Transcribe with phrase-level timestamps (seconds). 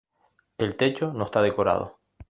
[0.57, 1.99] El techo no está decorado.